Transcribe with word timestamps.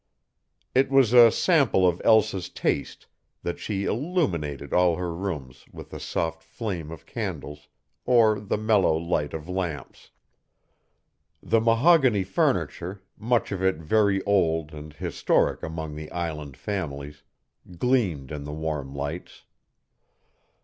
It 0.73 0.89
was 0.89 1.13
a 1.13 1.29
sample 1.29 1.87
of 1.87 2.01
Elsa's 2.03 2.49
taste 2.49 3.05
that 3.43 3.59
she 3.59 3.83
illuminated 3.85 4.73
all 4.73 4.95
her 4.95 5.13
rooms 5.13 5.67
with 5.71 5.91
the 5.91 5.99
soft 5.99 6.41
flame 6.41 6.89
of 6.89 7.05
candles 7.05 7.67
or 8.03 8.39
the 8.39 8.57
mellow 8.57 8.97
light 8.97 9.31
of 9.35 9.47
lamps. 9.47 10.09
The 11.43 11.61
mahogany 11.61 12.23
furniture, 12.23 13.03
much 13.15 13.51
of 13.51 13.61
it 13.61 13.75
very 13.75 14.23
old 14.23 14.73
and 14.73 14.91
historic 14.91 15.61
among 15.61 15.93
the 15.93 16.11
island 16.11 16.57
families, 16.57 17.21
gleamed 17.77 18.31
in 18.31 18.43
the 18.43 18.51
warm 18.53 18.95
lights. 18.95 19.43